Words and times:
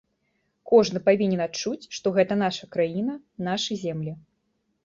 Кожны 0.71 1.01
павінен 1.09 1.43
адчуць, 1.47 1.87
што 1.97 2.13
гэта 2.17 2.33
наша 2.43 2.71
краіна, 2.77 3.19
нашы 3.49 3.79
землі. 3.87 4.17